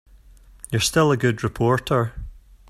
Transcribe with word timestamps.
You're 0.71 0.79
still 0.79 1.11
a 1.11 1.15
good 1.15 1.43
reporter. 1.43 2.13